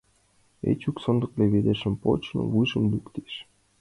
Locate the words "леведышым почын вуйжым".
1.39-2.83